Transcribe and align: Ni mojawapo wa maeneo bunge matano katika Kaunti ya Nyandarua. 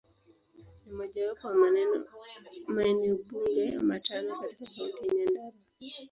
Ni 0.85 0.91
mojawapo 0.97 1.47
wa 1.47 1.55
maeneo 1.55 2.05
bunge 3.17 3.77
matano 3.79 4.39
katika 4.41 4.75
Kaunti 4.75 5.07
ya 5.07 5.13
Nyandarua. 5.25 5.53